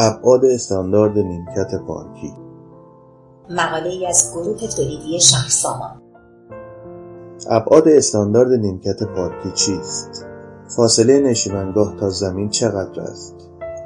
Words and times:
ابعاد 0.00 0.44
استاندارد 0.44 1.18
نیمکت 1.18 1.74
پارکی 1.86 2.32
مقاله 3.50 3.88
ای 3.88 4.06
از 4.06 4.32
گروه 4.34 4.68
تولیدی 4.76 5.20
شهرسامان 5.20 6.02
ابعاد 7.50 7.88
استاندارد 7.88 8.52
نیمکت 8.52 9.02
پارکی 9.02 9.50
چیست؟ 9.50 10.26
فاصله 10.76 11.20
نشیمنگاه 11.20 11.96
تا 12.00 12.08
زمین 12.08 12.48
چقدر 12.48 13.00
است؟ 13.00 13.34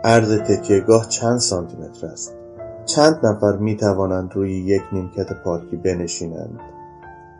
عرض 0.05 0.39
تکیهگاه 0.39 1.09
چند 1.09 1.39
سانتی 1.39 1.77
متر 1.77 2.07
است؟ 2.07 2.35
چند 2.87 3.27
نفر 3.27 3.57
می 3.57 3.77
توانند 3.77 4.31
روی 4.35 4.53
یک 4.53 4.83
نیمکت 4.93 5.33
پارکی 5.45 5.77
بنشینند؟ 5.77 6.61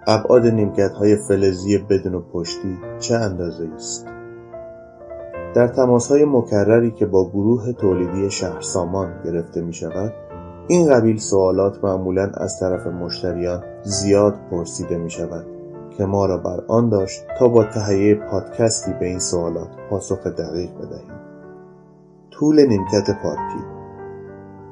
ابعاد 0.07 0.47
نیمکت 0.47 0.93
های 0.93 1.17
فلزی 1.17 1.79
بدون 1.79 2.23
پشتی 2.33 2.79
چه 3.01 3.15
اندازه 3.15 3.71
است؟ 3.75 4.07
در 5.55 5.69
تماس 5.69 6.09
های 6.09 6.25
مکرری 6.25 6.91
که 6.91 7.07
با 7.07 7.31
گروه 7.31 7.73
تولیدی 7.73 8.31
شهرسامان 8.31 9.23
گرفته 9.25 9.61
می 9.61 9.73
شود 9.73 10.13
این 10.69 10.91
قبیل 10.91 11.19
سوالات 11.19 11.85
معمولا 11.85 12.31
از 12.35 12.61
طرف 12.61 12.87
مشتریان 12.87 13.65
زیاد 13.83 14.35
پرسیده 14.51 14.97
می 14.97 15.11
شود 15.11 15.47
که 15.99 16.05
ما 16.05 16.27
را 16.27 16.39
بر 16.39 16.61
آن 16.69 16.89
داشت 16.89 17.25
تا 17.39 17.49
با 17.49 17.65
تهیه 17.65 18.15
پادکستی 18.15 18.93
به 19.01 19.07
این 19.07 19.19
سوالات 19.19 19.69
پاسخ 19.91 20.27
دقیق 20.27 20.71
بدهیم. 20.75 21.13
طول 22.31 22.67
نیمکت 22.67 23.23
پارکی. 23.23 23.65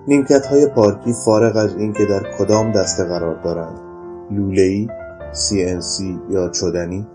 نیمکت 0.08 0.46
های 0.46 0.66
پارکی 0.66 1.12
فارغ 1.24 1.56
از 1.56 1.76
اینکه 1.76 2.04
در 2.04 2.22
کدام 2.38 2.72
دسته 2.72 3.04
قرار 3.04 3.42
دارند 3.42 3.80
لوله‌ای، 4.30 4.88
CNC 5.32 6.02
یا 6.30 6.48
چدنی 6.48 7.06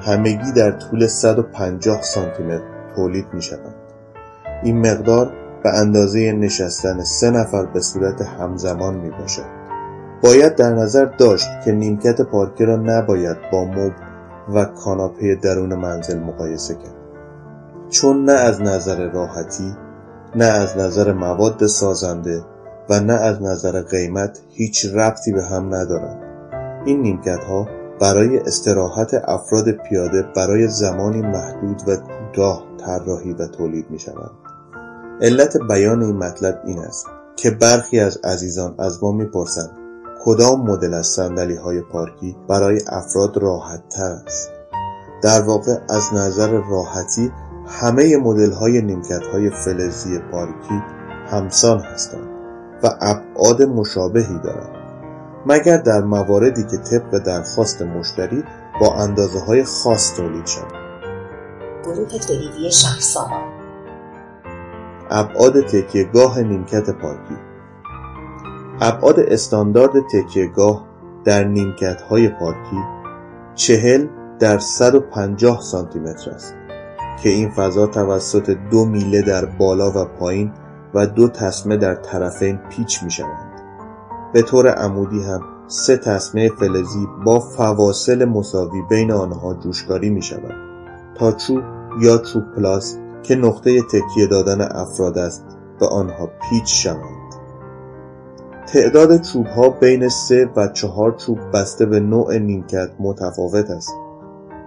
همگی 0.00 0.52
در 0.56 0.70
طول 0.70 1.06
150 1.06 2.02
سانتی 2.02 2.42
متر 2.42 2.75
تولید 2.96 3.26
می 3.32 3.42
شوند. 3.42 3.74
این 4.62 4.78
مقدار 4.78 5.32
به 5.62 5.78
اندازه 5.78 6.32
نشستن 6.32 7.02
سه 7.02 7.30
نفر 7.30 7.66
به 7.66 7.80
صورت 7.80 8.22
همزمان 8.22 8.94
می 8.94 9.10
باشد. 9.10 9.56
باید 10.22 10.54
در 10.54 10.72
نظر 10.72 11.04
داشت 11.04 11.48
که 11.64 11.72
نیمکت 11.72 12.20
پارکی 12.20 12.64
را 12.64 12.76
نباید 12.76 13.36
با 13.52 13.64
مبل 13.64 13.90
و 14.54 14.64
کاناپه 14.64 15.34
درون 15.34 15.74
منزل 15.74 16.18
مقایسه 16.18 16.74
کرد 16.74 16.94
چون 17.90 18.24
نه 18.24 18.32
از 18.32 18.62
نظر 18.62 19.10
راحتی 19.10 19.76
نه 20.34 20.44
از 20.44 20.78
نظر 20.78 21.12
مواد 21.12 21.66
سازنده 21.66 22.42
و 22.90 23.00
نه 23.00 23.12
از 23.12 23.42
نظر 23.42 23.82
قیمت 23.82 24.40
هیچ 24.50 24.86
ربطی 24.94 25.32
به 25.32 25.42
هم 25.42 25.74
ندارند 25.74 26.22
این 26.86 27.02
نیمکت 27.02 27.44
ها 27.44 27.68
برای 28.00 28.38
استراحت 28.38 29.14
افراد 29.14 29.70
پیاده 29.70 30.22
برای 30.22 30.68
زمانی 30.68 31.22
محدود 31.22 31.82
و 31.88 31.96
کوتاه 31.96 32.64
طراحی 32.78 33.32
و 33.32 33.46
تولید 33.46 33.90
می 33.90 33.98
شوند. 33.98 34.30
علت 35.20 35.56
بیان 35.68 36.02
این 36.02 36.16
مطلب 36.16 36.62
این 36.66 36.78
است 36.78 37.06
که 37.36 37.50
برخی 37.50 38.00
از 38.00 38.18
عزیزان 38.24 38.74
از 38.78 39.04
ما 39.04 39.12
می‌پرسند 39.12 39.70
کدام 40.24 40.70
مدل 40.70 40.94
از 40.94 41.06
صندلی 41.06 41.56
های 41.56 41.80
پارکی 41.80 42.36
برای 42.48 42.80
افراد 42.86 43.36
راحت 43.36 43.88
تر 43.88 44.12
است 44.26 44.50
در 45.22 45.42
واقع 45.42 45.78
از 45.88 46.14
نظر 46.14 46.60
راحتی 46.70 47.32
همه 47.66 48.16
مدل 48.16 48.52
های 48.52 48.82
نیمکت 48.82 49.22
های 49.32 49.50
فلزی 49.50 50.18
پارکی 50.18 50.82
همسان 51.26 51.78
هستند 51.78 52.28
و 52.82 52.90
ابعاد 53.00 53.62
مشابهی 53.62 54.38
دارند 54.44 54.85
مگر 55.48 55.76
در 55.76 56.00
مواردی 56.00 56.62
که 56.62 56.76
طبق 56.76 57.18
درخواست 57.18 57.82
مشتری 57.82 58.44
با 58.80 58.94
اندازه 58.94 59.38
های 59.38 59.64
خاص 59.64 60.16
تولید 60.16 60.46
شود؟ 60.46 60.72
گروه 61.84 62.18
تولیدی 62.18 62.72
شهرسامان 62.72 63.56
ابعاد 65.10 65.60
تکیهگاه 65.60 66.40
نیمکت 66.40 66.90
پارکی. 66.90 67.36
ابعاد 68.80 69.20
استاندارد 69.20 69.92
تکیهگاه 70.12 70.86
در 71.24 71.44
نیمکت 71.44 72.02
های 72.02 72.28
پارکی 72.28 72.80
چهل 73.54 74.06
در 74.38 74.58
150 74.58 75.60
سانتی 75.60 75.98
متر 75.98 76.30
است 76.30 76.54
که 77.22 77.28
این 77.28 77.50
فضا 77.50 77.86
توسط 77.86 78.50
دو 78.70 78.84
میله 78.84 79.22
در 79.22 79.44
بالا 79.44 79.90
و 79.90 80.04
پایین 80.04 80.52
و 80.94 81.06
دو 81.06 81.28
تسمه 81.28 81.76
در 81.76 81.94
طرفین 81.94 82.56
پیچ 82.56 83.02
می 83.02 83.10
شوند. 83.10 83.45
به 84.36 84.42
طور 84.42 84.68
عمودی 84.68 85.22
هم 85.22 85.40
سه 85.66 85.96
تسمه 85.96 86.48
فلزی 86.48 87.06
با 87.24 87.40
فواصل 87.40 88.24
مساوی 88.24 88.82
بین 88.90 89.12
آنها 89.12 89.54
جوشکاری 89.54 90.10
می 90.10 90.22
شود 90.22 90.54
تا 91.14 91.32
چوب 91.32 91.62
یا 92.02 92.18
چوب 92.18 92.42
پلاس 92.56 92.98
که 93.22 93.36
نقطه 93.36 93.82
تکیه 93.82 94.26
دادن 94.26 94.60
افراد 94.60 95.18
است 95.18 95.44
به 95.80 95.86
آنها 95.86 96.26
پیچ 96.26 96.82
شوند 96.82 97.34
تعداد 98.66 99.20
چوب 99.20 99.46
ها 99.46 99.68
بین 99.70 100.08
سه 100.08 100.50
و 100.56 100.68
چهار 100.68 101.12
چوب 101.12 101.38
بسته 101.54 101.86
به 101.86 102.00
نوع 102.00 102.38
نیمکت 102.38 102.90
متفاوت 102.98 103.70
است 103.70 103.94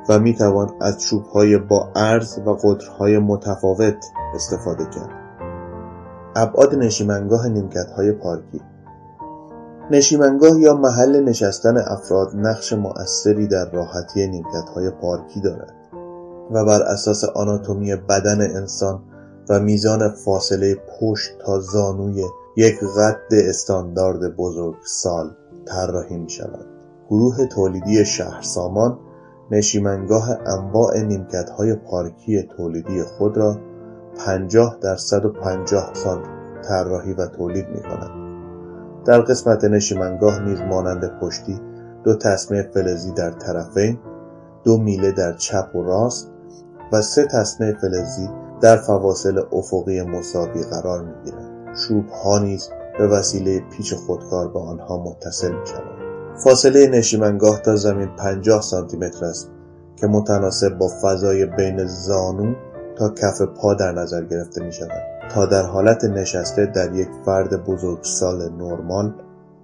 و 0.09 0.19
می 0.19 0.35
توان 0.35 0.69
از 0.81 1.01
چوب 1.01 1.25
های 1.25 1.57
با 1.57 1.89
عرض 1.95 2.39
و 2.45 2.51
قطرهای 2.53 3.19
متفاوت 3.19 4.05
استفاده 4.35 4.85
کرد. 4.85 5.09
ابعاد 6.35 6.75
نشیمنگاه 6.75 7.47
نیمکت 7.47 7.91
های 7.97 8.11
پارکی 8.11 8.61
نشیمنگاه 9.91 10.59
یا 10.59 10.73
محل 10.73 11.23
نشستن 11.23 11.77
افراد 11.77 12.31
نقش 12.35 12.73
مؤثری 12.73 13.47
در 13.47 13.71
راحتی 13.71 14.27
نیمکت 14.27 14.69
های 14.75 14.89
پارکی 14.89 15.41
دارد 15.41 15.73
و 16.51 16.65
بر 16.65 16.81
اساس 16.83 17.23
آناتومی 17.23 17.95
بدن 17.95 18.41
انسان 18.41 19.01
و 19.49 19.59
میزان 19.59 20.09
فاصله 20.09 20.75
پشت 20.99 21.31
تا 21.45 21.59
زانوی 21.59 22.23
یک 22.55 22.79
قد 22.97 23.19
استاندارد 23.31 24.35
بزرگسال 24.35 25.31
طراحی 25.65 26.17
می 26.17 26.29
شود. 26.29 26.65
گروه 27.09 27.45
تولیدی 27.45 28.05
شهرسامان 28.05 28.99
نشیمنگاه 29.51 30.29
انواع 30.45 30.99
نیمکت 30.99 31.49
های 31.49 31.75
پارکی 31.75 32.43
تولیدی 32.43 33.03
خود 33.03 33.37
را 33.37 33.57
50 34.25 34.77
در 34.81 34.95
150 34.95 35.93
سانت 35.93 36.25
طراحی 36.63 37.13
و 37.13 37.27
تولید 37.27 37.67
می 37.67 37.81
کند. 37.81 38.28
در 39.05 39.21
قسمت 39.21 39.63
نشیمنگاه 39.63 40.39
نیز 40.39 40.61
مانند 40.61 41.19
پشتی 41.21 41.61
دو 42.03 42.15
تسمه 42.15 42.69
فلزی 42.73 43.11
در 43.11 43.31
طرفین 43.31 43.99
دو 44.63 44.77
میله 44.77 45.11
در 45.11 45.33
چپ 45.33 45.75
و 45.75 45.83
راست 45.83 46.31
و 46.93 47.01
سه 47.01 47.25
تسمه 47.25 47.73
فلزی 47.81 48.29
در 48.61 48.77
فواصل 48.77 49.41
افقی 49.51 50.01
مساوی 50.01 50.63
قرار 50.63 51.01
می 51.03 51.13
گیرند. 51.25 51.75
چوب 51.75 52.09
ها 52.09 52.39
نیز 52.39 52.69
به 52.97 53.07
وسیله 53.07 53.59
پیچ 53.59 53.93
خودکار 53.93 54.47
به 54.47 54.59
آنها 54.59 55.03
متصل 55.03 55.51
می 55.51 55.67
شود. 55.67 55.99
فاصله 56.43 56.87
نشیمنگاه 56.87 57.61
تا 57.61 57.75
زمین 57.75 58.15
50 58.15 58.61
سانتی 58.61 58.97
متر 58.97 59.25
است 59.25 59.49
که 59.95 60.07
متناسب 60.07 60.77
با 60.77 60.89
فضای 61.01 61.45
بین 61.45 61.85
زانو 61.85 62.53
تا 62.97 63.09
کف 63.09 63.41
پا 63.41 63.73
در 63.73 63.91
نظر 63.91 64.23
گرفته 64.23 64.63
می 64.63 64.71
شود 64.71 65.18
تا 65.29 65.45
در 65.45 65.63
حالت 65.63 66.03
نشسته 66.03 66.65
در 66.65 66.93
یک 66.93 67.09
فرد 67.25 67.65
بزرگسال 67.65 68.49
نرمال 68.49 69.13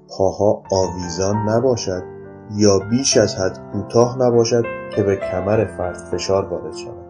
پاها 0.10 0.64
آویزان 0.72 1.36
نباشد 1.50 2.04
یا 2.52 2.80
بیش 2.80 3.18
از 3.18 3.36
حد 3.36 3.60
کوتاه 3.74 4.18
نباشد 4.20 4.64
که 4.96 5.04
به 5.04 5.16
کمر 5.16 5.66
فرد 5.66 5.98
فشار 5.98 6.46
وارد 6.46 6.76
شود. 6.76 7.06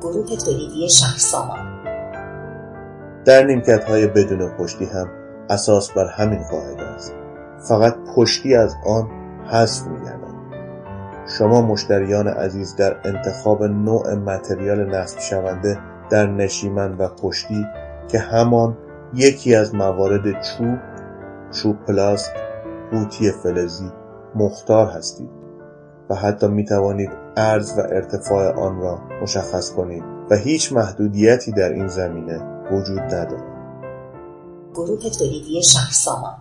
گروه 0.00 0.36
تولیدی 0.36 0.88
در 3.24 3.44
نیمکت 3.44 3.84
های 3.84 4.06
بدون 4.06 4.48
پشتی 4.48 4.84
هم 4.84 5.08
اساس 5.50 5.90
بر 5.90 6.06
همین 6.06 6.42
قاعده 6.50 6.82
است. 6.82 7.14
فقط 7.68 7.96
پشتی 8.16 8.54
از 8.54 8.74
آن 8.86 9.08
حذف 9.50 9.86
میگردد. 9.86 10.26
شما 11.38 11.62
مشتریان 11.62 12.28
عزیز 12.28 12.76
در 12.76 12.96
انتخاب 13.04 13.62
نوع 13.62 14.14
متریال 14.14 14.84
نصب 14.94 15.18
شونده 15.18 15.78
در 16.10 16.26
نشیمن 16.26 16.96
و 16.98 17.08
پشتی 17.08 17.66
که 18.08 18.18
همان 18.18 18.76
یکی 19.14 19.54
از 19.54 19.74
موارد 19.74 20.42
چوب 20.42 20.78
چوب 21.50 21.76
پلاست 21.86 22.32
قوطی 22.90 23.30
فلزی 23.30 23.90
مختار 24.34 24.86
هستید 24.86 25.30
و 26.10 26.14
حتی 26.14 26.48
می 26.48 26.64
توانید 26.64 27.10
عرض 27.36 27.78
و 27.78 27.80
ارتفاع 27.80 28.52
آن 28.52 28.80
را 28.80 28.98
مشخص 29.22 29.70
کنید 29.70 30.04
و 30.30 30.36
هیچ 30.36 30.72
محدودیتی 30.72 31.52
در 31.52 31.72
این 31.72 31.88
زمینه 31.88 32.66
وجود 32.72 33.00
ندارد. 33.00 33.56
گروه 34.74 35.10
تولیدی 35.10 35.62
شهرسامان 35.62 36.34